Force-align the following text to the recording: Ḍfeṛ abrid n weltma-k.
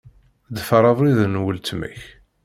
Ḍfeṛ 0.57 0.83
abrid 0.91 1.19
n 1.27 1.41
weltma-k. 1.43 2.01